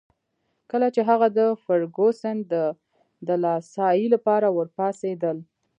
کله 0.71 0.87
چي 0.95 1.01
هغه 1.09 1.27
د 1.37 1.39
فرګوسن 1.63 2.37
د 2.51 2.55
دلاسايي 3.27 4.07
لپاره 4.15 4.47
ورپاڅېدل. 4.57 5.37